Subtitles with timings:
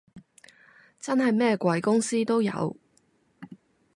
[0.99, 2.75] 真係咩鬼公司都有